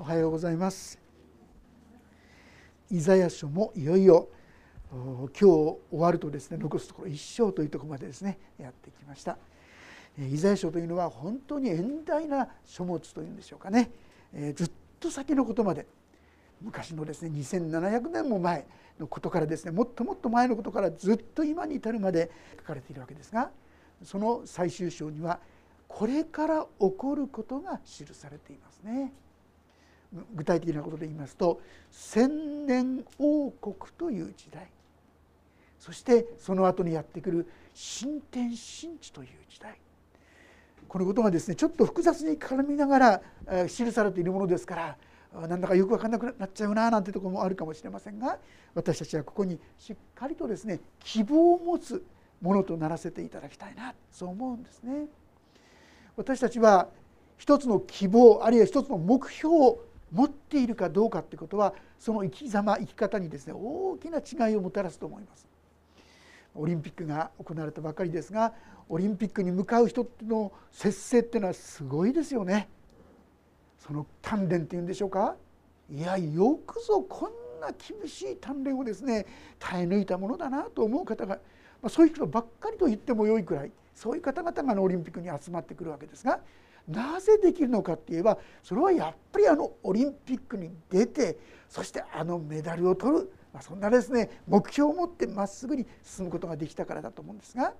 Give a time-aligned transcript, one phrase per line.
[0.00, 0.98] おはようございます。
[2.90, 4.28] イザヤ書もいよいよ
[4.90, 9.36] 今日終わるとですね残すところ一章というところまでですねやってきました。
[10.18, 13.90] イザヤ書というのは本当に遠大な書物というんでしょうかね。
[14.54, 15.84] ずっと先のことまで
[16.62, 18.66] 昔のですね2700年も前
[18.98, 22.30] のことからですねもっともっと前のことからずっと今に至るまで
[22.60, 23.50] 書かれているわけですが
[24.02, 25.40] その最終章には
[25.88, 29.12] これから起こることが記されていますね。
[30.34, 31.60] 具体的なことで言いますと
[31.90, 34.68] 千年王国という時代
[35.78, 39.78] そしてその後にやってくる新天新地という時代
[40.88, 43.22] このことがですねちょっと複雑に絡みながら
[43.68, 44.96] 記されているものですから
[45.48, 48.38] なんだかよく分かんなくなっちゃうななんてところもあるかもしれませんが
[48.74, 52.04] 私たちはここにしっかりとですね希望を持つ
[52.42, 55.06] ものとならせていただきたいなそう思うんですね。
[56.16, 56.88] 私たちは
[57.36, 59.78] 一つの希望あるいは一つの目標を
[60.12, 65.46] 持っているかどうかということはその生き様生き方にですね大きな違いをもたらすと思います。
[66.54, 68.52] オリンピックが行われたばかりですが
[68.88, 72.68] オリンピックに向かう人の節制っていうのはすごいですよね。
[73.78, 75.36] その鍛錬っていうんでしょうか
[75.90, 79.26] いやよくぞこんな厳しい鍛錬をですね
[79.58, 81.36] 耐え抜いたものだなと思う方が、
[81.82, 86.40] まあ、そういう人ばっかりと言ってもよいくらいそういう方々がオリンピックに集まってくるわけですが
[86.90, 91.38] なぜできるのかっていえばそれはやっぱりあのオリンピックに出て
[91.68, 97.72] そしてあのメダルを取る、まあ、そんなですね目標を持ってまっすぐに進むことができたからだと思うんですが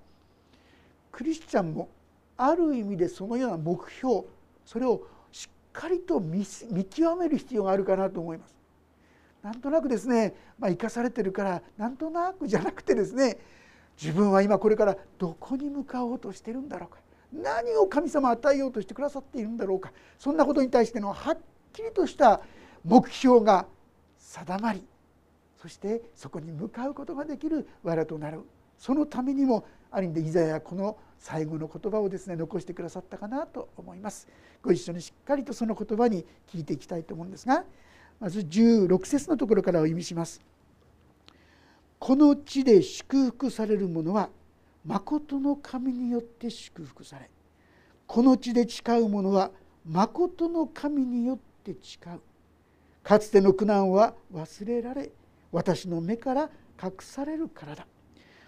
[1.11, 1.89] クリスチャンも
[2.36, 4.22] ある意味でそのような目標
[4.64, 5.02] それを
[5.33, 6.45] しっかりと見
[6.84, 8.55] 極める必要があるかなと思います。
[9.42, 13.39] なんとなくですね、まあ、生かされてるからなんとなくじゃなくてですね
[14.00, 16.98] 自分は今これからどこに向かおうとしてるんだろうか
[17.33, 19.92] 何を神様与えようとしてくださっているんだろうか。
[20.19, 21.39] そんなことに対してのはっ
[21.73, 22.41] きりとした
[22.84, 23.67] 目標が
[24.19, 24.84] 定まり
[25.61, 28.41] そしてそこに向かうことができる我となる。
[28.78, 34.27] そのためにもある意味でイザヤこの最後の言葉をですね残してくださったかなと思います。
[34.62, 37.64] ご一緒にしっかりとその言葉に聞いていきたいと思うんですが
[38.18, 40.41] まず16節のところからお意味します。
[41.98, 44.30] この地で祝福される者は
[44.85, 47.29] 誠の神によって祝福され
[48.07, 49.51] この地で誓う者は
[49.86, 52.20] 誠の神によって誓う。
[53.02, 55.11] かつての苦難は忘れられ
[55.52, 56.51] 私の目から
[56.83, 57.86] 隠されるからだ。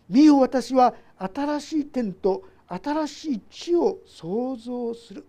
[0.09, 5.25] 見よ私は新しい天と新しい地を創造する。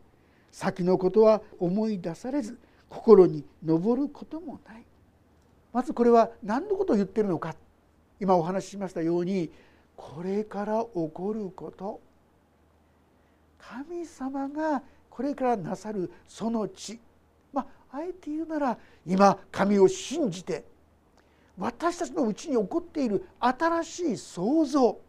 [0.52, 2.58] 先のことは思い出されず
[2.90, 4.86] 心に上ることもない。
[5.72, 7.56] まずこれは何のことを言ってるのか。
[8.20, 9.52] 今お話ししましたように
[9.96, 12.02] これから起こること
[13.58, 17.00] 神様がこれからなさるその地
[17.52, 17.62] ま
[17.92, 20.64] ああえて言うなら今神を信じて
[21.58, 25.00] 私たちのうちに起こっている新しい創造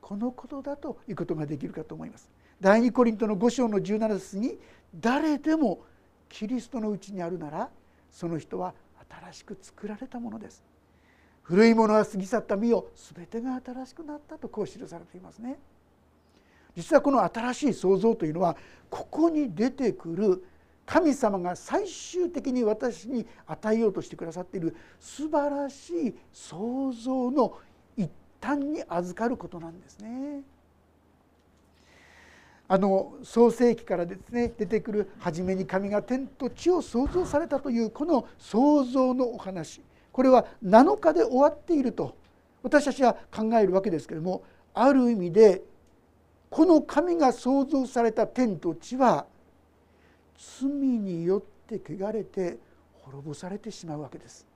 [0.00, 2.28] このことだということができるかと思います。
[2.60, 4.58] 第二コリントの5章の17節に
[5.00, 5.80] 誰でも
[6.28, 7.70] キリストのうちにあるなら
[8.10, 8.74] その人は
[9.08, 10.62] 新しく作られたものです。
[11.50, 15.58] 古いものは過ぎ去った身を全てが新しくなったとこう記されていますね。
[16.76, 18.56] 実はこの新しい創造というのは
[18.88, 20.44] ここに出てくる
[20.86, 27.58] 神様が最終的に私に与えようとしてくださっている素晴らしい創造の
[27.96, 28.08] 一
[28.40, 30.42] 端に預かることなんですね。
[32.68, 39.82] あの創世記からですね出てくる初めに神が天と地を創造されたというこの創造のお話
[40.12, 42.16] これは7日で終わっていると
[42.62, 44.42] 私たちは考えるわけですけれども
[44.74, 45.62] ある意味で
[46.50, 49.26] この神が創造された天と地は
[50.36, 52.58] 罪によって汚れて
[53.02, 54.46] 滅ぼされてしまうわけです。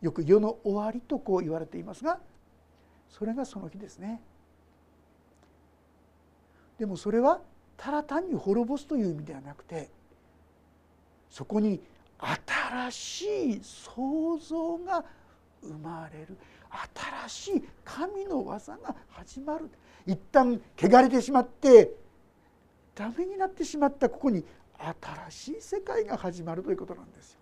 [0.00, 2.20] よく世の終わりとこう言われていますが
[3.08, 4.20] それがその日ですね。
[6.78, 7.40] でもそれは
[7.76, 9.88] ただ単に滅ぼすという意味ではなくて
[11.28, 11.80] そこに
[12.20, 15.04] 新しい創造が
[15.62, 16.36] 生まれる
[17.28, 19.70] 新しい神の技が始まる
[20.06, 21.92] 一旦汚れてしまって
[22.94, 24.44] ダメになってしまったここに
[25.30, 27.38] 新しい世界が始まるということなんですよ。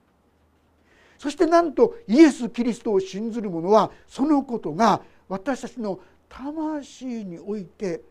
[1.19, 8.03] そしてなんとイエス・キリストを信ずる者はそのことが私たちの魂において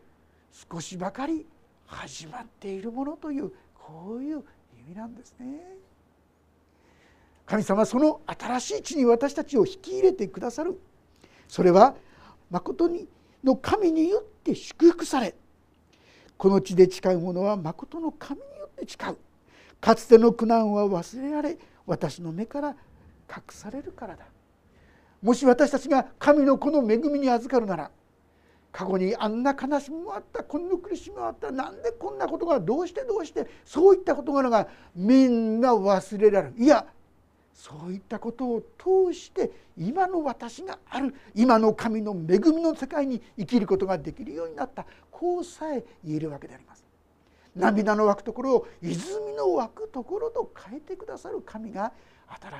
[0.70, 1.46] 少しばかり
[1.86, 4.42] 始まっているものというこういう意
[4.88, 5.85] 味なんですね。
[7.46, 10.78] 神様はその新しい地に私たちを引き入れてくださる。
[11.48, 11.94] それは
[12.50, 13.08] 誠に
[13.44, 15.34] の神によって祝福され。
[16.36, 19.16] この地で誓う者は誠の神によって誓う。
[19.80, 21.56] かつての苦難は忘れられ
[21.86, 22.70] 私の目から
[23.30, 24.24] 隠されるからだ。
[25.22, 27.90] もし私たちが神の子の恵みに預かるなら
[28.72, 36.54] 過去にあんな悲しみもあったこんな苦しみもあったなんでこんなことがどうしてどうしてそういったことがみんな忘れられる。
[36.58, 36.84] いや
[37.56, 46.84] そういったことを通して今の私がある今の神の恵みの世界に生きることができるようになったこうさえ言えるわけであります。
[47.56, 51.92] 涙の湧くところを泉の湧くところと変えてくださる神が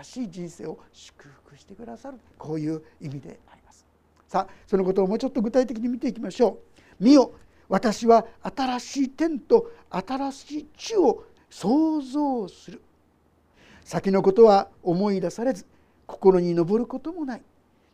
[0.00, 3.87] 新しい人生を祝福してくださるこういう意味であります。
[4.26, 6.58] さあそのことをもうちょっと具体的に見ていきましょ
[7.00, 7.04] う。
[7.04, 7.32] 見よ
[7.69, 8.25] 私は
[8.56, 12.81] 新しい天と新しい地を創造する
[13.86, 15.64] 先のことは思い出されず
[16.06, 17.42] 心に上ることもない。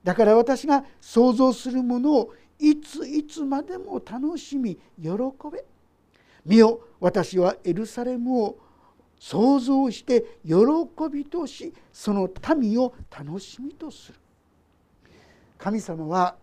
[0.03, 5.11] だから私が想像するものをいついつまでも楽しみ喜
[5.53, 5.63] べ。
[6.47, 8.59] 見よ私はエルサレムを
[9.19, 10.55] 想像して喜
[11.13, 14.19] びとしその民を楽しみとする。
[15.59, 16.37] 神様は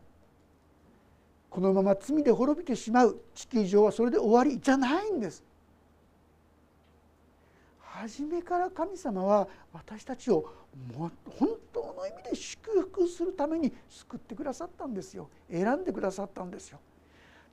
[1.50, 3.20] このまま罪で滅びてしまう。
[3.34, 5.44] 地球上はそれで終わりじゃないんです。
[8.00, 10.46] 初めから神様は私たちを
[10.98, 11.12] 本
[11.74, 16.80] 当の意味で祝福するために救ってくださったんですよ選んでくださったんですよ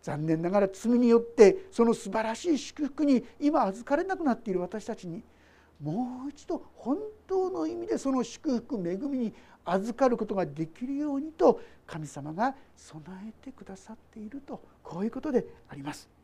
[0.02, 5.24] 残念ながら罪によってその素晴らしい祝福に今預かれなくなっている私たちに
[5.82, 9.34] もう一度本当の意味でその祝福恵みに
[9.64, 16.15] 預かることができるようにと神様が備えてくださっているとこういうことであります。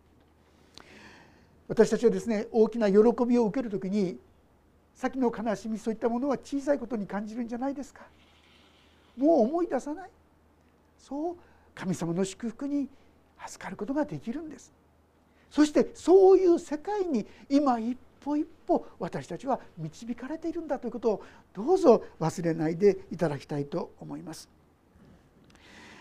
[1.69, 4.19] 私たちはですね大きな喜びを受ける時に
[4.95, 8.03] 先の悲しみそういったものは小さいことに感じるんじゃないですか。
[9.17, 10.11] もう思い出さない。
[10.99, 11.37] そう
[11.75, 12.89] 神様の祝福に
[13.39, 14.73] 預かることができるんです。
[15.51, 21.23] そしてそういう世界に今一歩一歩私たちは導かれているんだということを
[21.53, 24.49] どうぞ忘れないでいただきたいと思います。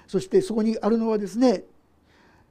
[0.08, 1.64] そしてそこにあるのはですね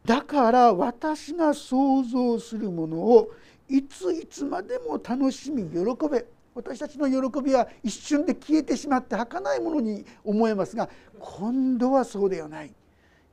[0.04, 3.30] だから私が想像するものを
[3.68, 5.78] いついつまでも楽しみ喜
[6.10, 6.26] べ。
[6.52, 12.72] 私たちの喜びは一瞬で消えてしまって儚いものに思えますが今度はそうではない。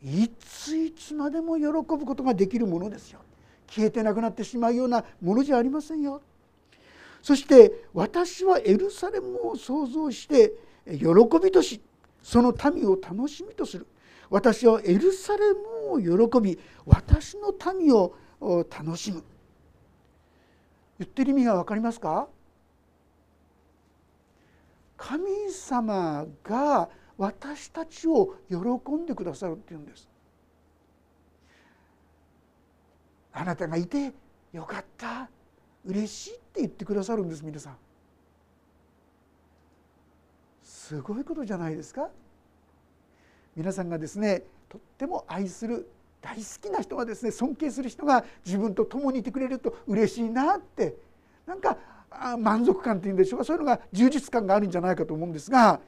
[0.04, 3.20] いついつまでも喜ぶことができるものですよ。
[3.68, 6.22] 消えてなくなってしまうようなものじゃありませんよ。
[7.24, 10.54] そして私はエルサレムを創造して
[10.86, 11.08] 喜
[11.44, 11.82] びとし
[12.22, 13.88] その民を楽しみとする。
[14.30, 18.14] 私はエルサレムを喜び私の民を
[18.70, 19.24] 楽しむ。
[21.00, 22.28] 言ってる意味が分かりますか？
[24.98, 28.58] 神様が私たちを喜
[28.94, 30.10] んでくださるっていうんです。
[33.32, 34.12] あなたがいて
[34.52, 35.30] よかった
[35.86, 37.78] 嬉しいって言ってくださるんです皆さん。
[40.64, 42.10] すごいことじゃないですか？
[43.56, 45.90] 皆さんがですねとっても愛する
[46.22, 50.96] 大好きな人がですね尊敬する人が自分と共にいてくれると嬉しいなって
[51.46, 51.78] なんか
[52.38, 55.80] 満足感っていうんでしょうかそういうのが充実感があるんじゃないかと思うんですが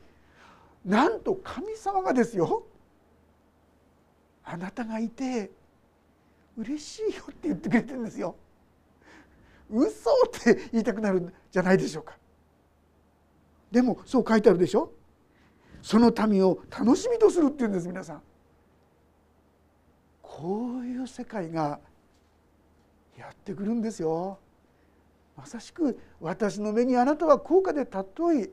[0.86, 2.64] なんと神様がですよ
[4.44, 5.52] あなたがいて
[6.58, 8.36] 嬉しいよって言ってくれてるんですよ。
[9.72, 12.18] 嘘って言いたくなるんじゃないでしょうか。
[13.72, 14.92] でもそう書いてあるでしょ
[15.81, 18.21] その民を楽しみとするっていうんです皆さん
[20.30, 21.80] こういう世界が
[23.18, 24.38] やってくるんですよ。
[25.36, 28.50] まさしく私の目にあなたは高価で尊い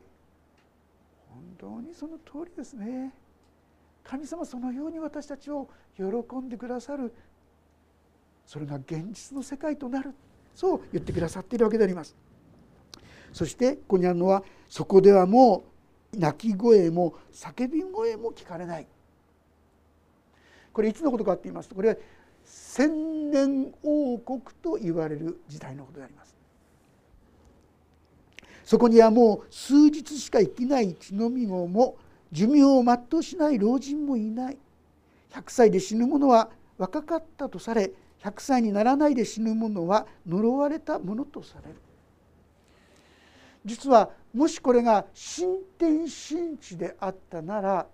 [1.29, 3.13] 本当にその通りですね。
[4.03, 6.05] 神様そのように私たちを喜
[6.37, 7.13] んでくださる
[8.47, 10.15] それが現実の世界となる。
[10.55, 12.17] そう言ってくださっているわけであります。
[13.33, 15.65] そしてここにあるのはそこではも
[16.15, 18.87] う泣き声も叫び声も聞かれない。
[20.77, 21.97] これいつのことかって言いますとこれは
[22.45, 26.37] 千年王国と言われる時代のことであります。
[28.63, 31.97] そこにはもう数日しか生きない血のみ子も
[32.31, 34.59] 寿命を全うしない老人もいない。
[35.31, 37.93] 100歳で死ぬ者は若かったとされ
[38.23, 41.77] 100歳にならないで死ぬ者は呪われたものとされる。
[43.65, 47.87] 実はもしこれが新天新地であったなら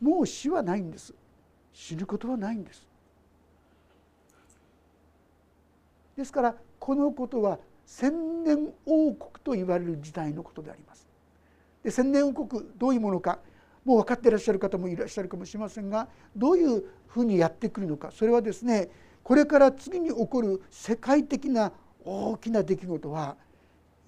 [0.00, 1.14] もう死はないんです。
[1.72, 2.86] 死ぬことはないんです。
[6.16, 11.06] ですからこのことは千年王国と言われる時代のことであります。
[11.82, 13.38] で千年王国どういうものか
[13.84, 18.88] もう分かっていらっしゃる方もいらっしゃるかもしれませんがどういうふうにやってくるのかそれはですね
[19.22, 21.72] これから次に起こる世界的な
[22.04, 23.36] 大きな出来事は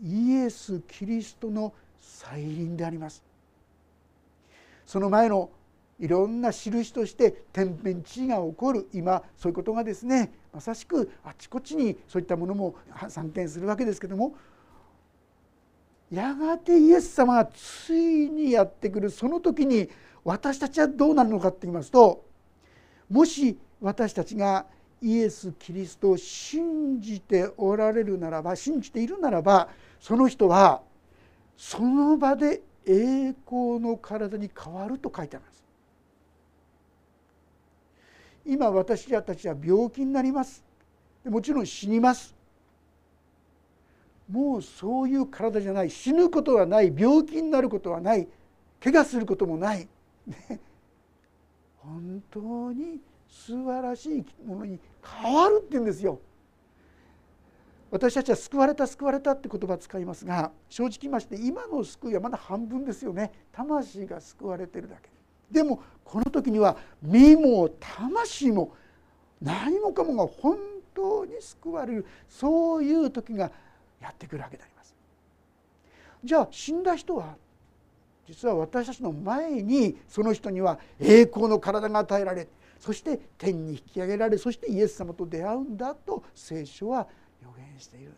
[0.02, 3.24] イエス・キリストの再臨であります。
[4.86, 5.50] その前の
[5.98, 12.76] いろんな印として天変地異が起こる今そういうことがですねまさしくあちこちにそういったものも
[13.08, 14.36] 散見するわけですけども
[16.10, 19.90] やがてイエス様がついにやってくるその時に
[20.24, 22.24] 私たちはどうなるのかって言いますと
[23.10, 24.66] もし私たちが
[25.02, 29.68] イエス・キリストを信じておられるならば信じているならば
[30.00, 30.82] その人は
[31.56, 35.67] その場で栄光の体に変わると書いてあります。
[38.48, 40.64] 今私たちは病気になります。
[41.24, 42.34] もちろん死にます。
[44.28, 45.90] もうそういう体じゃない。
[45.90, 46.92] 死ぬことはない。
[46.96, 48.26] 病気になることはない。
[48.80, 49.88] 怪我することもない、
[50.26, 50.60] ね、
[51.78, 56.20] 本当に素晴らしいものに変わるって言うんですよ。
[57.90, 63.32] 私たちは救われた救われたって言葉を使いますが正直言いまして今の救いはまだ半分ですよね。
[63.50, 65.17] 魂が救われてるだけ。
[65.50, 68.72] でもこの時には身も魂も
[69.40, 70.58] 何もかもが本
[70.94, 73.50] 当に救われるそういう時が
[74.00, 74.94] やってくるわけであります。
[76.24, 77.36] じゃあ死んだ人は
[78.26, 87.06] 実は私たちの前にその人には栄光の体が与えられそして天に引き上げられそしてイエス様と出会うんだと聖書は
[87.42, 88.12] 予言している。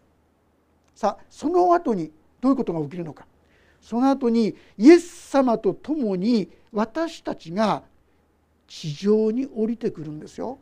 [0.94, 2.10] さあその後に
[2.40, 3.26] どういうことが起きるのか
[3.80, 7.82] その後にイエス様と共に私たちが
[8.66, 10.58] 地上に降りてくるんですよ。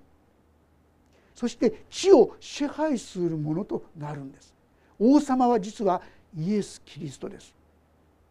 [1.35, 4.55] そして地を支配するものとなるんです。
[4.99, 6.03] 王様は実は
[6.37, 7.55] イエス・キリストです。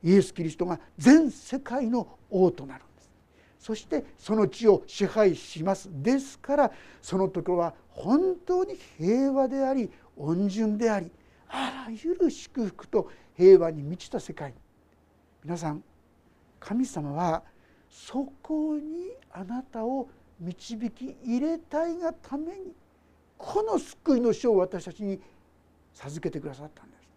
[0.03, 3.12] イエス・キリストが全世界の王となるんです。
[3.60, 5.89] そしてその地を支配します。
[5.91, 11.12] ですからそのところは本当に平和であり温順であり
[11.50, 14.53] あらゆる祝福と平和に満ちた世界
[15.48, 15.82] 皆さん
[16.60, 17.42] 神様は
[17.89, 20.10] そこにあなたを
[20.42, 22.74] 導き入れたいがために
[23.38, 25.22] この救いの書を私たちに
[25.94, 27.08] 授けてくださったんです。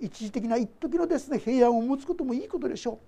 [0.00, 2.98] 一時的な一時のですね平安を持つこともいいことでしょ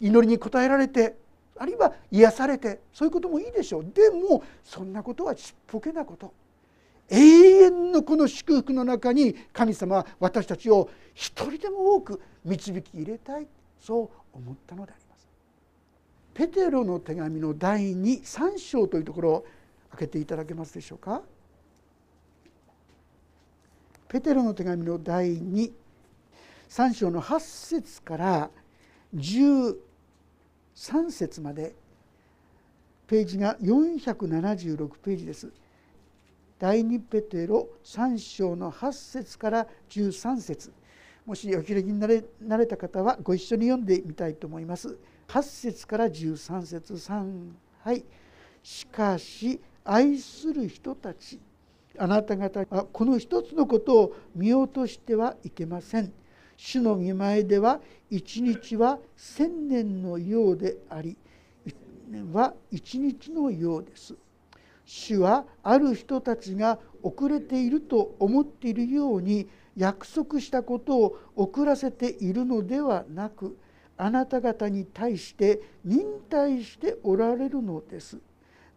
[0.00, 0.04] う。
[0.04, 1.16] 祈りに応えられて
[1.56, 3.86] あるいは癒されてそういうこともいいでしょう。
[3.94, 6.34] でもそんなことはちっぽけなこと。
[7.12, 13.46] 永遠のこの祝福の中に神様は私たちを一人でも多く導き入れたい
[13.78, 15.28] そう思ったのであります。
[16.32, 19.46] ペテロの手紙の第23章というところを
[19.90, 21.20] 開けていただけますでしょうか。
[24.08, 28.50] ペテロの手紙の第23章の8節から
[29.14, 29.76] 13
[31.10, 31.74] 節まで
[33.06, 35.50] ページが476ページです。
[36.62, 40.72] 第2ペテロ3章の8節から13節
[41.26, 44.96] もしお開きになれなれた方はご一緒に読んでみたいと思います。
[45.26, 47.50] 8節から13節3
[47.80, 48.04] はい
[48.62, 51.40] しかし愛する人たち
[51.98, 56.12] あなた方はこの一つのことを見落としてはいけません。
[56.56, 61.16] 主の見前では一日は千年のようであり
[62.32, 64.14] は一日のようです。
[64.84, 73.56] 主はある人たちが遅れていると思っているように約束したことを遅らせているのではなく
[73.96, 78.18] あなた方に対して忍耐しておられるのです。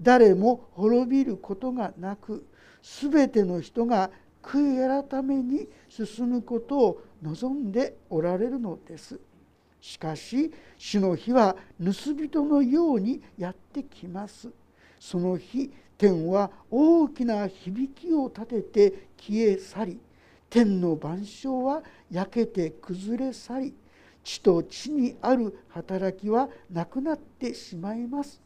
[0.01, 2.45] 誰も滅びることがなく
[2.81, 4.11] 全ての人が
[4.43, 9.19] 悔い改めに進むことを望んでおられるのです。
[9.81, 14.49] しかし主の日は盗人のようにやってきます。
[14.99, 19.99] その日天は大きな響きを立てて消え去り
[20.49, 23.73] 天の万象は焼けて崩れ去り
[24.23, 28.41] 地と地にある働きはなくなってしまいます。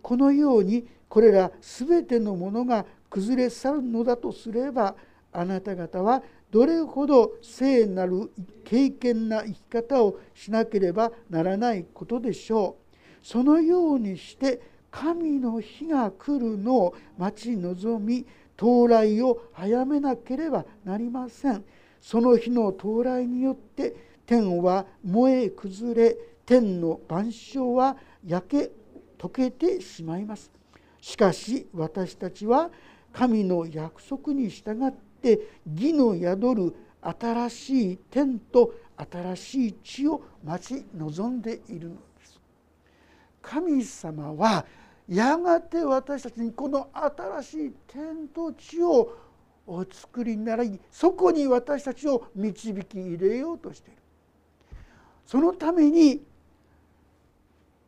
[0.00, 4.94] このようにこれら全てのものが崩れ去るのだとすれば
[5.32, 8.30] あなた方はどれほど聖なる
[8.64, 13.26] 敬虔な生き方をしなければならないことでしょう。
[13.26, 14.60] そのようにして
[14.90, 21.64] 神の日が来るのを待ち望み到来を早めなければなりません。
[22.00, 23.94] その日の到来によって
[24.26, 28.70] 天は燃え崩れ天の万象は焼け
[29.18, 30.50] 溶けてしまいます。
[31.00, 32.70] しかし私たちは
[33.12, 34.92] 神の約束に従っ
[35.22, 41.96] て義の宿る新しい天と新しい地を待ち望んでいるの。
[43.50, 44.64] 神様は
[45.08, 49.16] やがて私たちにこの新しい天と地を
[49.66, 53.98] お作りになりそこに私たちを導き入れようとしている。
[55.26, 56.22] そのために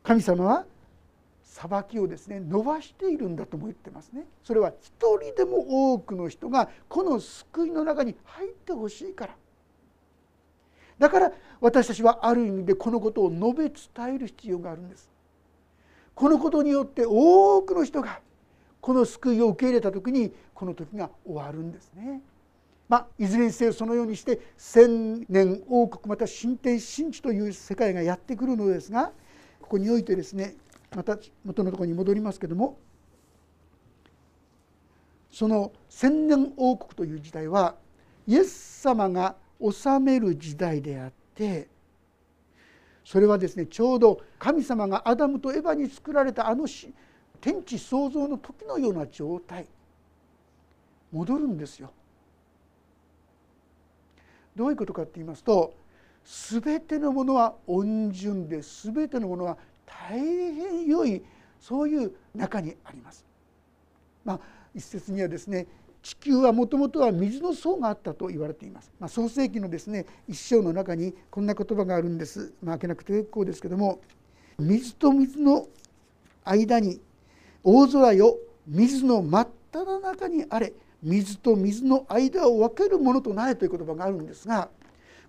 [0.03, 0.65] 神様は
[1.43, 4.25] 裁きをですね伸ばしているんだとも言ってますね。
[4.43, 9.35] それは一人でも多くの人がこの救いの中に入ってほしいから。
[10.99, 15.12] だから私たちはある意味でこのことを述べ伝える必要があるんです。
[16.15, 18.19] このことによって多くの人が
[18.81, 22.21] この救いを受け入れた時にこの時が終わるんですね。
[22.89, 29.11] まあ、いずれにせよそのようにして千年王国また新天新地という世界がやってくるのですが
[29.61, 30.55] ここにおいてですね
[30.95, 32.77] また元のところに戻りますけども
[35.31, 37.75] その千年王国という時代は
[38.27, 41.67] イエス様が治める時代であって
[43.03, 46.67] それはですねちょうど神様がアダムとエバに作られたあの
[47.41, 49.67] 天地創造の時のような状態
[51.11, 51.91] 戻るんですよ。
[54.55, 55.73] どういうことかって言いますと
[56.23, 61.23] 全てのものは温順で全てのものは大変良い
[61.59, 63.25] そういう中にあります。
[64.23, 64.39] まあ、
[64.73, 65.67] 一説にはですね
[66.03, 68.91] 地球はもともとは水の層があったと言われています。
[68.99, 72.53] まあ、創世紀のですね一章の中にこんな言葉があるんです。
[72.61, 74.01] まあ、開けなくて結構ですけども
[74.59, 75.67] 水と水の
[76.43, 76.99] 間に
[77.63, 84.69] 大空よ水の真っ只中にあれ水と水の間を分けるものとなれという言葉があるんですが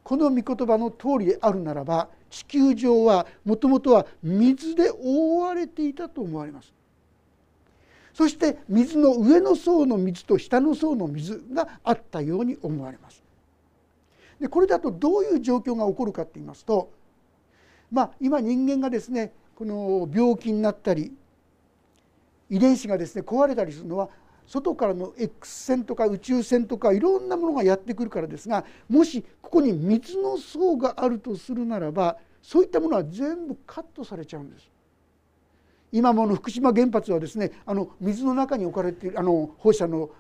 [0.03, 6.73] この御言葉の通りであるならば地球上はもともとは水で覆われていたと思われます
[8.15, 13.23] そして水の上の層の水と下の層の水があったように思われます
[14.41, 16.91] でこれだとどういう状況が起こるかっていいますと
[17.91, 21.13] まあ今人間がですねこの病気になったり
[22.49, 24.09] 遺伝子がですね壊れたりするのは
[24.47, 34.74] 外からの X 線とか宇宙線とかいろんなものがやってくるからですがもしここに水の層があるとするならばそういったものは全部カットされちゃうんです。
[35.95, 40.11] 今もの福島原発はですねあの水の中に置かれているあの放射の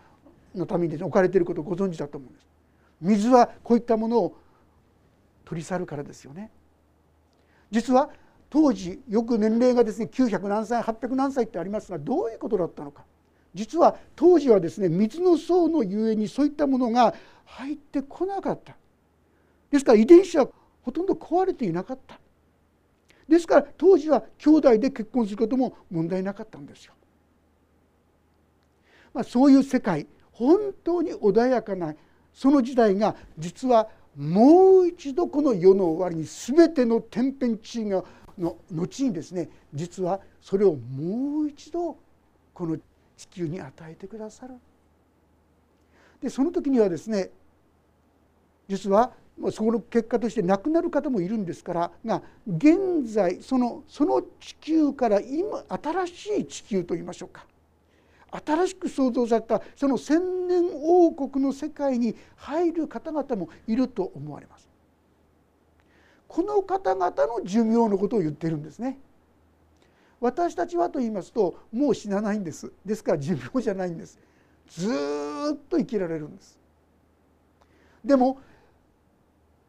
[0.54, 2.46] のために置かれていることをご存知だと思うんです。
[3.00, 4.36] 水はこういったものを
[5.44, 6.52] 取り去るからですよね。
[7.72, 8.08] 実は
[8.48, 13.02] 当時よく年齢がですね900何歳800何歳ってありますがどういうことだったのか
[13.52, 18.76] 実は当時はですね水の層のゆえにそういったものが入ってこなかった
[19.72, 20.48] ですから遺伝子は
[20.82, 22.20] ほとんど壊れていなかった
[23.28, 26.94] ですから当時は兄弟で結婚することも問題なかったんですよ。
[29.12, 31.94] まあ、そういう世界本当に穏やかな
[32.32, 38.04] その時代が実はもう一度この世の終わりに全ての天変地異が
[38.36, 41.96] の後にですね実はそれをもう一度
[42.52, 42.76] この
[43.16, 44.54] 地球に与えてくださる。
[46.20, 47.30] でその時にはですね
[48.68, 49.12] 実は
[49.50, 57.44] その結果として亡くなる方もいるんですからが現在そのその地球から今新しい地球といいましょうか
[58.44, 64.68] 新しく創造されたその千年王国の世界に入る方々もいると思われます。
[66.26, 68.98] この方々の寿命のことを言ってるんですね。
[70.20, 74.18] 私たちはと言いますともう死なないんですですから寿命じゃないんです
[74.66, 76.58] ずっと生きられるんです
[78.02, 78.38] でも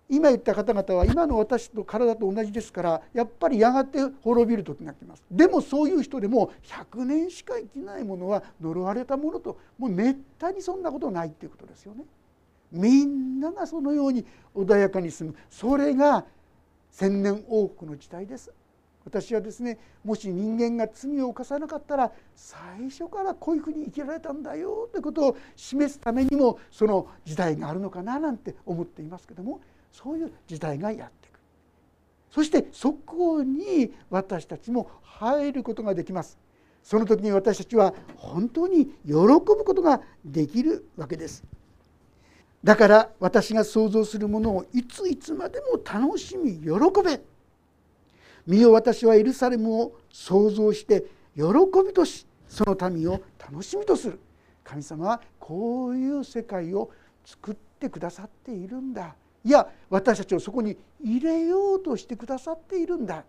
[0.08, 5.24] 今言った方々は今の私と体と同じですからやっぱりやがて滅びる時が来ます。
[5.32, 12.04] でもそういう人でも100年しか生きないものは呪われたものともうめったにそんなことないっていうことですよね。
[12.72, 15.36] みんながそのように穏やかに住む。
[15.50, 16.26] それが
[16.92, 18.52] 千年王国の時代です。
[19.06, 29.62] 私はですねもし人間が罪を犯さなかったら最初からこういうふうに生きられたんだよということを示すためにもその時代があるのかななんて思っていますけども
[29.96, 31.40] そういう時代がやってくる。
[32.30, 36.38] そしてそこに私たちも入ることができます。
[36.84, 41.46] その時に私たちは本当に喜ぶことができるわけです。
[42.62, 46.68] だから私が想像するものをいついつまでも楽しみ喜
[47.02, 47.22] べ。
[48.46, 51.06] 見よ私はエルサレムを想像して
[51.36, 51.44] 喜
[51.88, 54.20] びとしその民を楽しみとする。
[54.64, 56.92] 神様はこういう世界を
[57.24, 59.16] 作ってくださっているんだ。
[59.46, 63.24] いや私たちをそこに入れようとしてくださっているんだ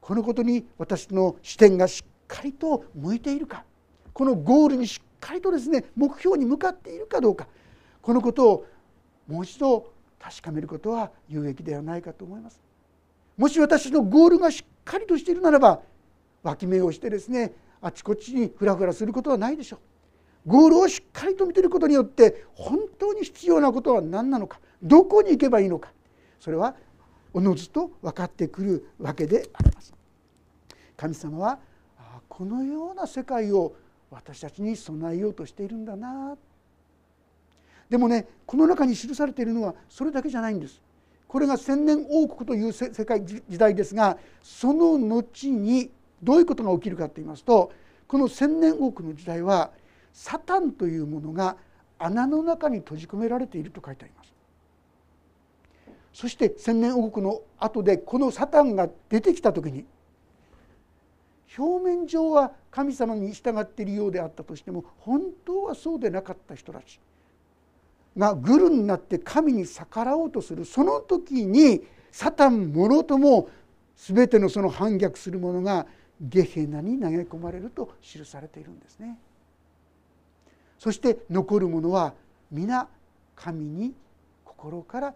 [0.00, 3.64] このことに私の視点がしっかりと向いているか
[4.14, 7.46] このゴールにしっかりとですね目標に向かっているかどうか
[8.00, 8.66] このことを
[9.26, 12.60] もう一度確かめることは有益ではないかと思います。
[13.36, 15.80] もし私のゴールがしっかりとしているならば
[16.42, 19.78] 脇目をしてですねあちこちにフラフラすることはないでしょう。
[20.48, 25.92] ゴールをしっかりと見てることによって本当に必要なことは何なのかどこに行けばいいのか
[26.40, 26.74] それは
[27.34, 29.92] おのずと分かってくるわけであります。
[30.96, 31.58] 神様は
[32.28, 33.74] このような世界を
[34.10, 36.36] 私たちに備えようとしているんだな
[37.90, 40.80] でもねこの中に記されているのはそれだけじゃないんです。
[41.28, 45.90] これが千年王国という世界時代ですがその後に
[46.22, 47.70] どういうことが起きるかと言いますと
[48.06, 49.70] この千年王国の時代は
[50.12, 51.56] サタンというものが
[51.98, 54.32] 穴の中に閉じ込められていると書いてあります。
[56.12, 59.84] そして千年王国の後でこのサタンが出てきた時に
[61.56, 66.98] 表面上は神様に従っているようであったとしても本当はそうでなかった人たち
[68.16, 73.48] がグルになって神に逆らおうとするその時にサタンもろとも
[73.96, 75.86] 全てのその反逆する者が
[76.20, 79.18] ゲヘナに投げ込まれると記されているんですね。
[80.78, 82.14] そして残る者は
[82.50, 82.88] 皆
[83.34, 83.94] 神に
[84.44, 85.14] 心から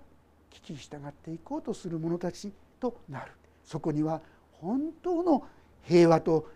[0.51, 3.33] 聞き従っていこうとする者たちとなる
[3.65, 4.21] そこには
[4.61, 5.45] 本当の
[5.83, 6.49] 平和と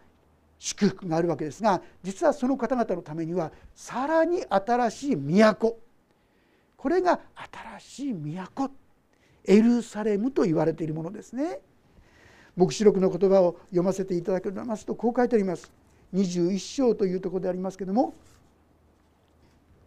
[0.59, 5.79] 祝福があるわけですが実はその方々のためにはさらに新しい都
[6.77, 7.21] これが
[7.81, 8.71] 新しい都
[9.45, 11.61] エルサレムと言われているものですね。
[12.57, 15.71] 黙示録の言葉を読ませていただきますとこう書いてあります。
[16.15, 18.15] 21章というところでありますけども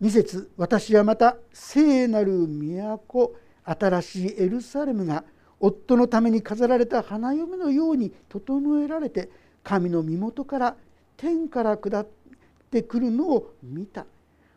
[0.02, 3.36] 2節私はまた聖なる都
[3.66, 5.26] 新しいエルサレムが
[5.60, 9.30] 夫のために飾られた花嫁のように整えられて
[9.62, 10.76] 神の身元から
[11.18, 12.08] 天から下っ
[12.72, 14.06] てくるのを見た。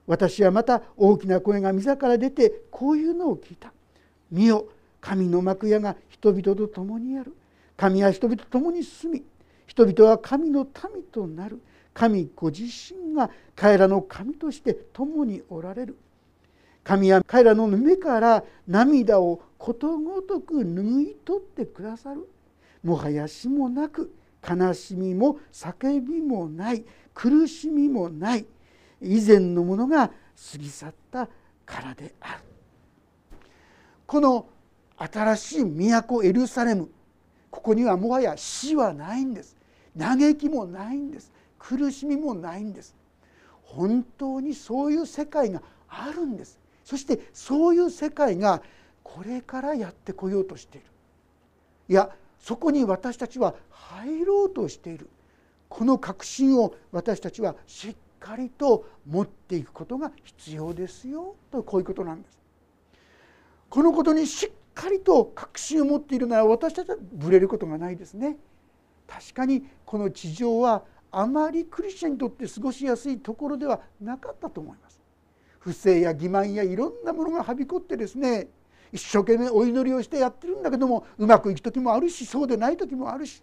[0.07, 3.72] 私はまた大きな声が御座から出てこういうのを聞いた
[4.31, 4.66] 「見よ
[5.00, 7.35] 神の幕屋が人々と共にある。
[7.76, 9.24] 神は人々と共に住み
[9.66, 11.61] 人々は神の民となる。
[11.94, 15.96] 神ご自身が彼らの神として共におられる。
[16.85, 22.28] 神は彼らの目から涙をことごとく拭い取ってくださる。
[22.83, 24.12] もはや死もなく
[24.46, 28.46] 悲しみも叫びもない苦しみもない
[29.00, 31.28] 以前のものが過ぎ去った
[31.64, 32.40] からである。
[34.07, 34.46] この
[34.96, 36.90] 新しい都エルサレム
[37.50, 39.57] ここにはもはや死はないんです。
[39.96, 41.31] 嘆きもないんです。
[41.62, 42.96] 苦しみもないんです。
[43.62, 46.59] 本当にそういう世界があるんです。
[46.83, 48.62] そしてそういう世界が
[49.05, 50.87] これからやってこようとしている。
[51.88, 55.09] いやそこに私たちは入ろうとしている。
[55.68, 61.37] この確信を私たちはしっかりと持っていくことが必要ですよ。
[61.53, 62.38] とこういうことなんです。
[63.70, 68.37] このことにしっかりと確信を持っているなら私たちはぶれることがないですね。
[69.07, 75.01] 確かにこの地上はあまりクリスチャンにとって過ごしやすいところではなかったと思います。
[75.61, 78.48] 不正や欺瞞やいろんなものがはびこってですね
[78.92, 83.42] 一生懸命お祈りをしてやってるんだけどもうまくいく時もあるしそうでない時もあるし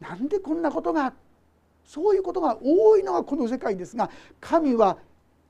[0.00, 1.14] なんでこんなことが
[1.84, 4.08] そういうことが多いのがこの世界ですが
[4.40, 4.98] 神は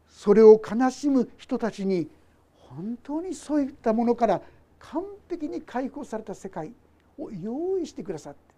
[0.09, 2.09] それを悲しむ人たちに
[2.57, 4.43] 本当にそういったものから
[4.79, 6.73] 完璧に解放された世界
[7.19, 8.52] を用意してくださって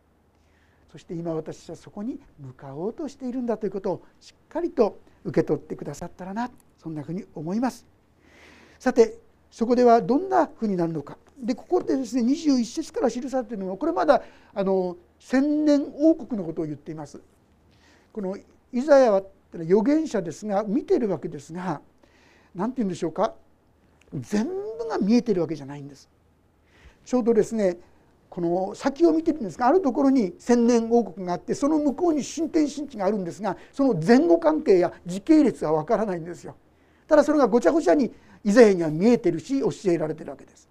[0.95, 7.85] そして今私はそこに向かおうとしているんだということをしっかりと受け取ってくださったらなそんなふうに思います。
[8.79, 9.19] さて
[9.51, 14.23] そこではどんなふうになるのかでここでですね21節から記されているのはこれまだ
[14.55, 17.21] あの千年王国のことを言っています。
[18.13, 18.37] この
[18.73, 21.81] イザヤは預言者ですが見てるわけですが
[22.55, 23.35] 何て言うんでしょうか
[24.13, 26.09] 全部が見えてるわけじゃないんです。
[27.05, 27.79] ちょうどですね
[28.35, 36.57] この先を見てるんですがあるところに千年王国があってその向こうに新天新地があるんですがその前後関係や時系列はわからないんですよ。
[37.07, 40.69] ただそれがごちゃごちゃにイザヤには見えてるし教えられてるわけです。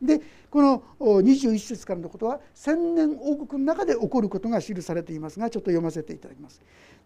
[0.00, 6.62] でこの21節からのことは千年王国の中で起こることが記されていますがちょっと読ませていただきます。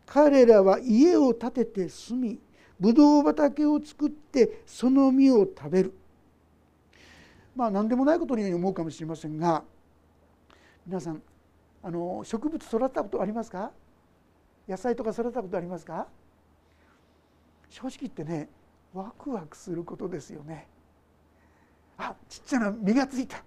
[0.07, 2.39] 彼らは家を建てて住み
[2.79, 5.93] ぶどう畑を作ってその実を食べる。
[7.57, 9.65] まあ何でもないことのように思うかもしれませんが
[10.89, 11.23] 皆さん
[11.83, 13.73] あの植物育てたことありますか？
[14.67, 16.07] 野菜とか育てたことありますか？
[17.69, 18.49] 正直言ってね
[18.95, 20.67] ワクワクすることですよね。
[21.99, 23.45] あちっちゃな実がついた。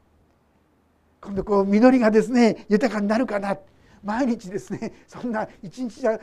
[1.20, 3.58] 今度こう実りがですね豊かになるかな。
[4.04, 6.20] 毎日ですねそんな一日じゃ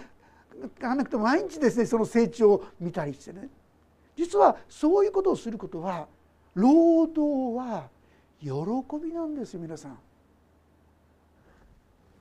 [0.78, 3.48] がなくて毎日ですねその成長を見たりしてね。
[4.14, 6.06] 実はそういうことをすることは
[6.54, 7.88] 労働は
[8.40, 8.48] 喜
[9.04, 9.98] びなんですよ皆さん。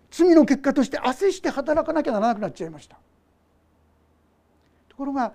[0.10, 2.98] 罪の結果として汗して働かなきゃならなくなっちゃいました。
[4.90, 5.34] ところが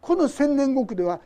[0.00, 1.20] この千年国では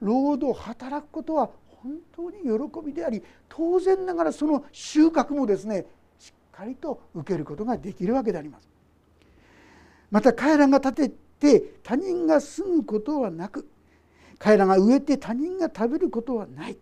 [0.00, 1.50] 労働働くことは
[1.82, 5.86] 本当に喜びであり当然ながらその収穫もですね
[6.18, 8.68] しっかりと受けることができるわけであります。
[10.10, 13.68] また彼らが立てて他人が住むことはなく
[14.38, 16.76] 彼らが植えて他人が食べることはない。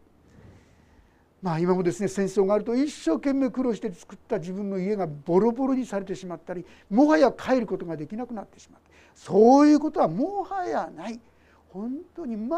[1.42, 11.20] まあ今もですね戦争があると一生懸命苦労して作った自分の家がボロボロにされてしまったりもはや帰ることができなくなってしまってそういうことはもはやない。
[11.68, 12.52] 本当に全く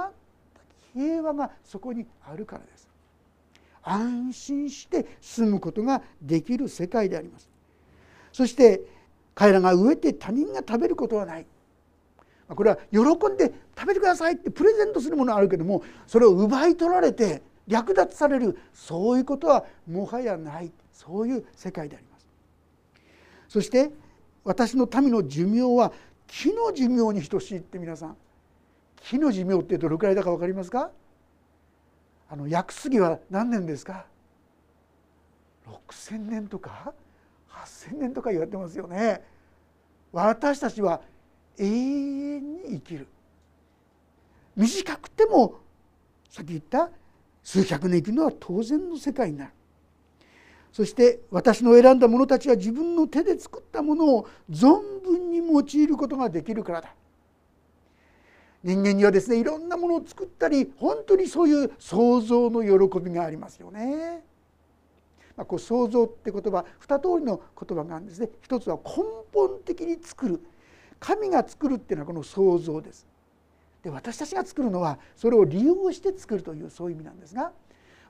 [0.95, 2.89] 平和がそこにあるからです。
[3.83, 7.49] 安心して住むことができる世界であります。
[8.33, 8.81] そして
[9.35, 11.47] 彼らが植えて他人が食べることはない。
[12.49, 22.29] これは喜んで食べてくださいってプレゼントするものはあるけどもそれを奪い取られて略奪されるそういうことはもはやないそういう世界であります。
[23.49, 23.91] そして
[24.45, 25.93] 私の民の寿命は
[26.27, 28.17] 木の寿命に等しいって皆さん
[29.03, 30.91] 木の寿命ってどれくらいだか分かりますか？
[32.29, 34.07] あの薬杉は何年ですか
[35.67, 36.95] ？6,000年とか
[37.51, 39.23] ？8,000年とか言われてますよね。
[40.13, 41.03] 私たちは
[41.59, 43.07] 永遠に生きる。
[44.57, 45.61] 短くても
[46.31, 46.91] さっき言った
[47.43, 49.53] 数百年生きるのは当然の世界になる
[50.73, 56.95] そして私の選んだ者たちは自分の手で作ったものを存分に用いることができるからだ
[58.65, 64.23] 人間にはですねいろんなものを作ったり本当にそういう創造の喜びがありますよね。
[65.37, 68.29] まあ、こう創造って言葉二通りの言葉があるんですね。
[68.43, 69.03] 一つは根
[69.33, 70.41] 本的に作る
[71.01, 73.07] 神が作るっていうのはこの創造です。
[73.83, 77.53] で私たちが作るのはそれを利用して作るというそういう意味なんですが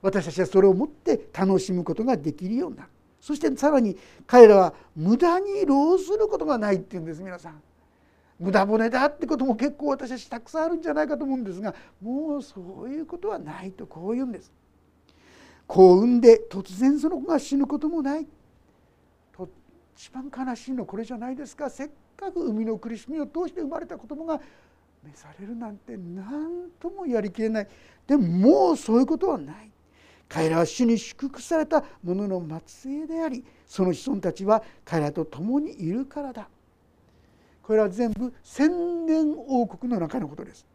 [0.01, 2.89] 私たちはそれをもって楽しむことができるようになる
[3.23, 7.61] そしてさらに彼らは無駄に労することがないっていうんです皆さん。
[8.37, 14.51] 無駄骨だってことも結構私たちたくさんあるんじゃないかと思うんですがもうそういうことはないとこう言うんです。
[15.65, 18.27] 子を産んで突然その子が死ぬこともない
[19.31, 19.47] と
[19.95, 24.41] 一番悲しいのこれじゃないですかせっかく海の苦しみを通して生まれた子供が
[25.05, 27.67] 召されるなんて何ともやりきれない。
[28.07, 29.69] でももうそういうことはない。
[30.29, 36.49] 彼らは主に祝福された者の末裔でありその子孫たちは彼らと共にいるからだ。
[37.61, 40.65] これは全部千年王国の中のことです。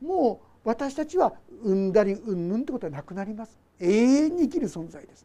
[0.00, 3.58] もう私たちは産んだりうんぬんってことはなくなります。
[3.78, 5.24] 永遠に生きる存在です。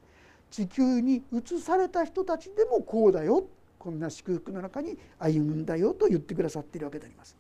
[0.49, 3.47] 地球に移された人たちでもこうだよ。
[3.79, 7.35] こんな祝福の中に歩むんだよと言ってくださっているわけであります。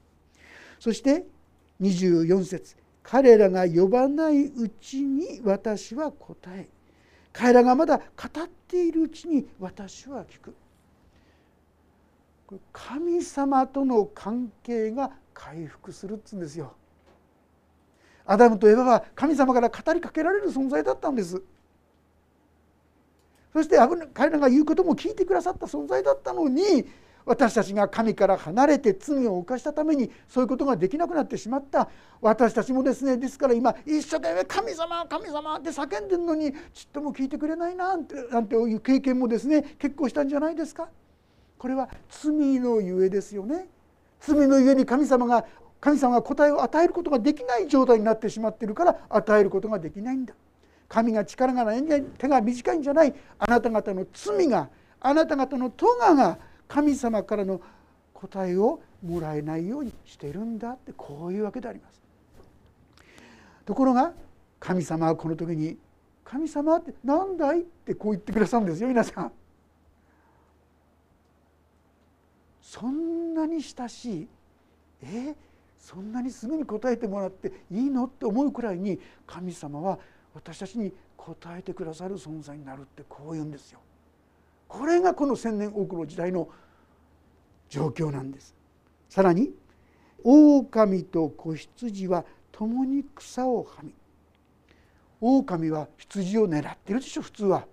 [0.81, 1.27] そして
[1.79, 6.67] 24節彼らが呼ばないうちに私は答え
[7.31, 10.55] 彼らがまだ語っているうちに私は聞く
[12.73, 16.73] 神様との関係が回復するっつうんですよ。
[18.25, 21.41] アダムとエバは神様から語りかけられる存在だったんです。
[23.53, 23.77] そして
[24.13, 26.87] 彼らが言うことも聞いてくださった存在だったのに
[27.25, 31.89] 私たちが神から離れて罪を犯したためにそういうことができなくなってしまった
[32.21, 37.97] 私たちもですねですから今一生懸命「神様神様」って叫んでるのにちっとも聞いてくれないな
[38.31, 40.89] なんていう経験もですね結構したんじゃないですか。
[41.57, 43.69] これは罪のゆえですよね。
[44.19, 45.45] 罪のゆえに神様が
[45.79, 50.33] 神様が答えを与えることができない状態になってしまってるから与えることができないんだ。
[50.87, 51.83] 神が力がない
[52.17, 53.13] 手が短いんじゃない。
[53.37, 56.37] あなた方の罪があなた方の咎が
[56.71, 57.59] 神様からの
[58.13, 62.01] 答えをもらえないようにしているんだってこういうわけであります
[63.65, 64.13] ところが
[64.57, 65.77] 神様はこの時に
[66.23, 69.31] 「神様って何だい?」ってこう言ってくださるんですよ皆さん。
[72.61, 74.27] そんなに親しい
[75.01, 75.35] え
[75.77, 79.99] そんなにすぐに答えてもらっていいのって思うくらいに神様は
[80.33, 83.81] 私たちに答えてくださる存在になるってこう言うんですよ。
[84.71, 86.47] これがこの千年多くの時代の
[87.67, 88.55] 状況なんです。
[89.09, 89.51] さらに
[90.23, 93.93] 狼と子羊は共に草をはみ
[95.19, 97.67] 狼は羊を狙ってるでしょ普通は。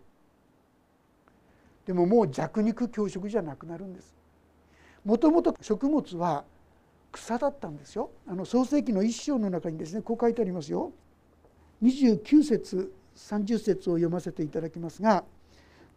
[1.87, 4.17] でももう弱肉強食じゃなくなるんです。
[5.05, 6.45] もともと食物は
[7.13, 10.93] 草だったんですよあの創世記の一章の中にですねこう書いてありますよ
[11.81, 15.25] 29節30節を読ませていただきますが「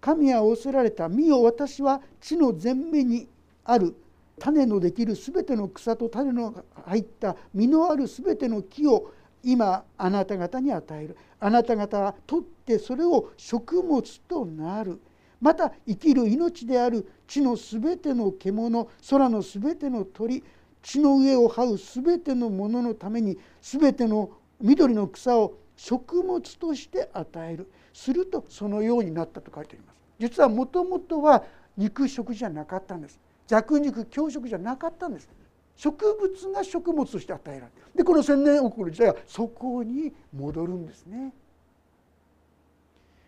[0.01, 3.27] 神は仰せられた見よ私は地の前面に
[3.63, 3.95] ある
[4.39, 11.17] 種のできるすべての草と種の入った実のあるすべての木を今あなた方に与える。
[11.39, 14.99] あなた方は取ってそれを食物となる」
[15.39, 20.43] また生きる命である地のすべての獣空のすべての鳥
[20.83, 27.71] 地の上を這う全てのもののために全ての緑の草を食物として与える。
[27.93, 29.90] するとそのようになったと書いてあります。
[30.21, 31.43] 実はもともとは
[31.75, 33.19] 肉食じゃなかったんです。
[33.47, 35.27] 弱肉強食じゃなかったんです。
[35.75, 37.71] 植物が食物として与えられる。
[37.95, 41.33] でこの千年王国の時代はそこに戻るんですね。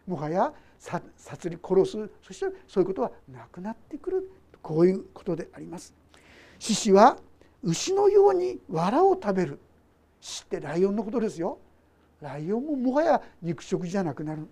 [0.06, 4.30] もはや殺り殺すそしてそういうことはなくなってくる。
[4.62, 5.96] こういうことであります。
[6.60, 7.18] 獅子は
[7.64, 9.60] 牛のように藁を食べる。
[10.22, 11.58] 獅子ってライオンのことですよ。
[12.22, 14.48] ライオンももはや肉食じゃなくなる。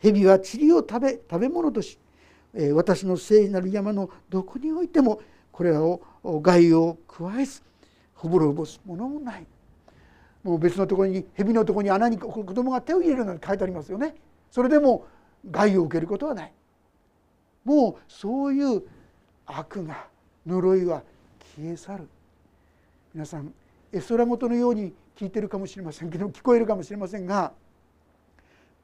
[0.00, 1.98] 蛇は塵を食べ食べ物とし
[2.74, 5.20] 私の聖なる山のどこにおいても
[5.52, 6.00] これらを
[6.40, 7.62] 害を加えず
[8.14, 9.46] ほぼろぼすものもない。
[10.42, 14.14] もう別のところに蛇のところに穴に子供が手を入れるなんて書いてありますよね。
[14.50, 15.06] それでも
[15.50, 16.52] 害を受けることはない。
[17.64, 18.82] もうそういう
[19.46, 20.06] 悪が
[20.46, 21.02] 呪いは
[21.56, 22.08] 消え去る。
[23.14, 23.52] 皆さん
[23.92, 27.52] 絵空事のように聞いてるかもしれませんけど聞こえるかもしれませんが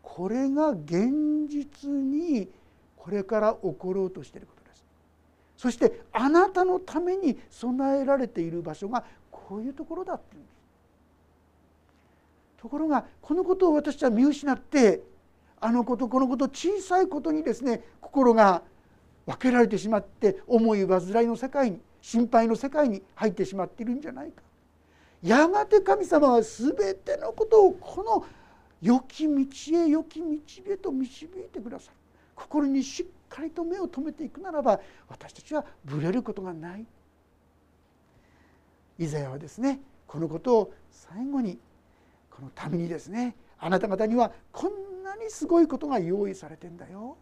[0.05, 2.49] これが現実に
[2.95, 4.85] これから起ころうとしていることです。
[5.57, 10.55] そしてあなたのために備えられている場所がこういうところだっていうんです。
[12.59, 15.03] ところがこのことを私は見失って
[15.61, 18.63] あのことこのこと小さいことにですね心が
[19.27, 24.43] 分けられてしまって思い煩いの世界に心配の世界に入ってしまっているんじゃないか。
[25.23, 28.27] やがて神様は全てのことをこの
[28.85, 30.27] 良き道へ良き道
[30.71, 31.97] へと導いてくださる
[32.35, 36.85] 心にしっかりと目を留めていくならば私たちはぶれることがない。
[38.99, 41.59] イザヤはですねこのことを最後に
[42.31, 47.17] このためにですねあなた方にはこんなにすごいことが用意されてんだよ。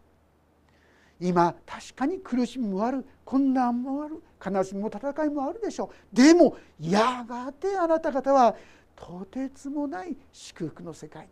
[1.21, 3.05] 今確かに苦しみもある。
[3.23, 4.21] 困難もある。
[4.45, 6.15] 悲しみも戦いもあるでしょう。
[6.15, 8.57] でもやがてあなた方は
[8.95, 11.29] とてつもない祝福の世界。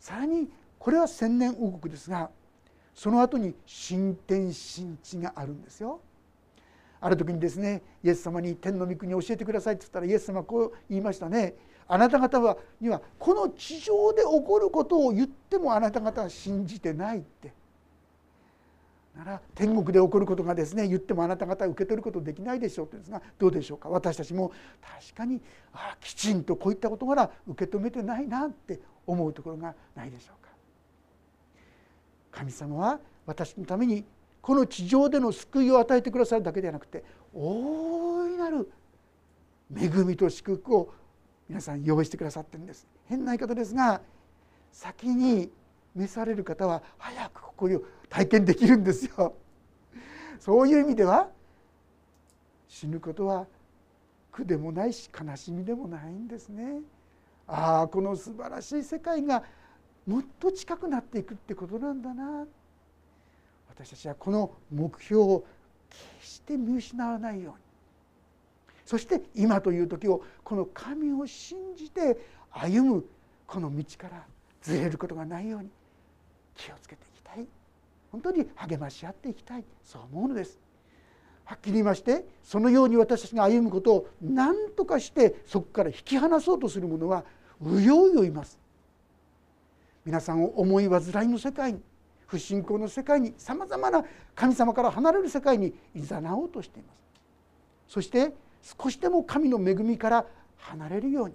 [0.00, 2.30] さらにこれは千年王国ですが
[2.94, 6.00] その後に新天新地があるんですよ。
[7.02, 11.54] ある時にですねイエス様に天の御国を教えてくださいって言ったらイエス様こう言いましたね
[11.88, 17.54] あなた方はにはこの地上で起こることを言ってもあなた方は信じてないって
[19.16, 23.88] なら天国で起こることがですね言ってもあなた方は受け取ることできないでしょうってですがどうでしょうか？
[23.88, 25.40] 私たちも確かに
[25.72, 30.50] あきちんとこういったことから受け止めてないなって思うところがないでしょうか？
[32.30, 34.04] 神様は私のために
[34.40, 38.70] この地上での救いを与えてくださるだけではなくて大いなる
[39.76, 40.94] 恵みと祝福を
[41.48, 42.86] 皆さん用意してくださってるんです。
[43.06, 44.00] 変な言い方ですが
[44.72, 45.50] 先に
[45.94, 49.34] 召される方は早くここを体験できるんですよ。
[50.38, 51.30] そういう意味では
[52.68, 53.46] 死ぬことは
[54.32, 56.80] 苦でもないし悲しみでもないんですね。
[57.46, 59.42] ああこの素晴らしい世界が
[60.06, 62.46] もっと近くなっていくってことなんだな。
[63.68, 65.44] 私たちはこの目標を
[66.20, 67.60] 決して見失わないように。
[68.86, 72.18] そして今という時をこの神を信じて
[72.50, 73.04] 歩む
[73.46, 74.26] この道から
[74.62, 75.70] ずれることがないように。
[76.60, 77.46] 気をつけていきたい。
[78.12, 79.64] 本当に励まし合っていきたい。
[79.82, 80.58] そう思うのです。
[81.44, 87.24] はっきり言いましてそのように私たちが歩むことを何とかしてそこから引き離そうとする者は
[87.60, 88.58] うようよいます。
[90.04, 91.80] 皆さんを思い煩いの世界に
[92.26, 94.04] 不信仰の世界にさまざまな
[94.36, 97.00] 神様から離れる世界にいざなおうとしています。
[97.88, 101.34] そして少しでも神の恵みから離れるように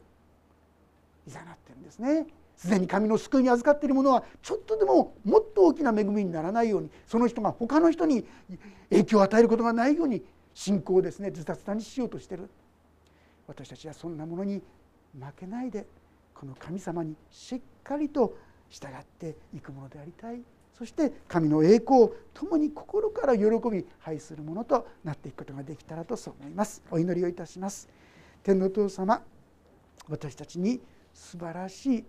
[1.27, 2.25] いざなってるんですね。
[2.57, 8.25] すでに神の救いに預かっている者はちょっとでももっと大きな恵みにならないようにその人が他の人に
[8.89, 12.49] 影響を与えることがないように信仰をですねズタズタにしようとしてる。
[13.47, 14.61] 私たちはそんなものに
[15.19, 15.85] 負けないで
[16.33, 18.35] この神様にしっかりと
[18.69, 20.41] 従っていくものでありたい。
[20.77, 26.83] そして神の栄光を共に心から喜び拝するものとなっていくことができたらとそう思います。
[26.91, 27.87] お祈りをいたします。
[28.43, 29.23] 天の父様
[30.09, 30.81] 私たちに
[31.13, 32.05] 素晴らしい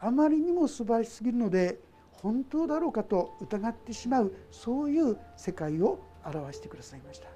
[0.00, 1.78] あまりにも素晴らしすぎるので
[2.10, 7.28] 本当だろうかと疑ってしまうそういう世界を表してくださいました。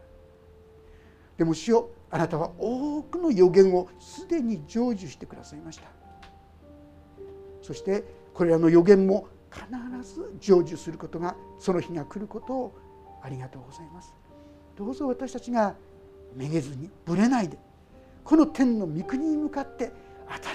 [1.37, 5.85] でも主よあなたは多くの予言をすでに成就してくださいました。
[7.63, 8.05] そして
[8.35, 12.75] これらの予言も必ず成就することがその日が来ることを
[13.23, 14.15] ありがとうございます。
[14.77, 15.75] どうぞ私たちが
[16.35, 17.59] めげずにぶれないで
[18.25, 19.93] この天の御国に向かって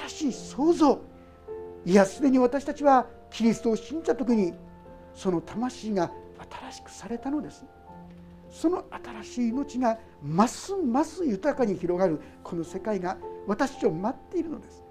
[0.09, 1.01] 新しい創造
[1.85, 4.53] いやすでに私たちはキリストを信じた時に
[5.13, 6.11] その魂が
[6.61, 7.65] 新しくされたのです。
[8.49, 8.83] その
[9.23, 14.83] 新しい命がますます豊かに広がるこの世界が私たちを待っているのです。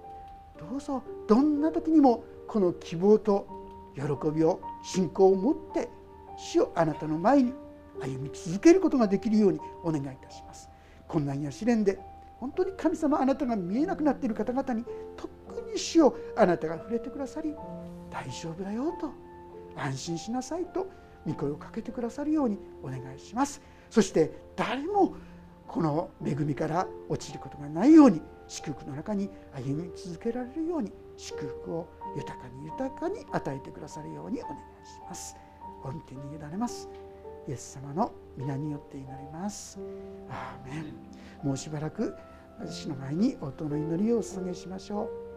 [0.58, 3.46] どうぞどんな時にもこの希望と
[3.94, 5.88] 喜びを信仰を持って
[6.36, 7.52] 主をあなたの前に
[8.00, 10.68] 歩み続けることができるようにお願いいたします。
[11.08, 11.98] 困難や試練で
[12.38, 14.84] 本当に神様あなたが見えなくなっている方々に
[15.16, 15.28] 特
[15.72, 17.54] に主をあなたが触れてくださり
[18.10, 19.12] 大丈夫だよと
[19.76, 20.90] 安心しなさいと
[21.26, 23.60] 御声をかけてくださるようにお願いします。
[23.90, 25.14] そして誰も
[25.66, 34.56] この恵みから落ちることがないように祝福の中に歩み続けられるように祝福を豊かに豊かに与えてくださるようにお願い
[34.86, 35.36] します。
[35.84, 36.88] 御手に委ねます。
[37.46, 39.78] イエス様の皆によって祈ります。
[40.30, 40.94] アーメン。
[41.46, 42.14] もうしばらく
[42.66, 45.27] 主の前に音の祈りをお捧げしましょう。